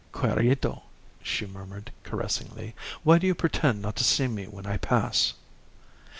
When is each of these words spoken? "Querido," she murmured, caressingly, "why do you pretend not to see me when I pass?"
"Querido," 0.11 0.81
she 1.21 1.45
murmured, 1.45 1.91
caressingly, 2.01 2.73
"why 3.03 3.19
do 3.19 3.27
you 3.27 3.35
pretend 3.35 3.83
not 3.83 3.95
to 3.97 4.03
see 4.03 4.27
me 4.27 4.47
when 4.47 4.65
I 4.65 4.77
pass?" 4.77 5.35